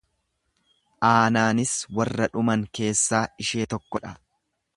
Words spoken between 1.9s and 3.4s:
warra dhuman keessaa